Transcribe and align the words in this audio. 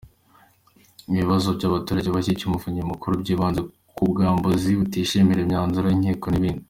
Ibibazo 1.11 1.47
abaturage 1.69 2.07
bashyikirije 2.15 2.47
Umuvunyi 2.47 2.81
Mukuru 2.89 3.13
byibanze 3.21 3.59
k’ubwambuzi, 3.95 4.69
kutishimira 4.79 5.39
imyanzuro 5.41 5.87
y’inkiko 5.89 6.27
n’ibindi. 6.29 6.59